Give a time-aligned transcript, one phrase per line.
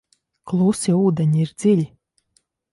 [0.51, 1.87] Klusi ūdeņi ir dziļi.